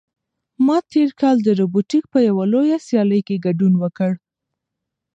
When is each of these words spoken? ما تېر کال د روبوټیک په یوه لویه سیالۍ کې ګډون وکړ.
ما 0.65 0.77
تېر 0.91 1.09
کال 1.21 1.37
د 1.43 1.49
روبوټیک 1.59 2.03
په 2.13 2.19
یوه 2.27 2.43
لویه 2.53 2.77
سیالۍ 2.87 3.21
کې 3.27 3.43
ګډون 3.45 3.73
وکړ. 3.83 4.11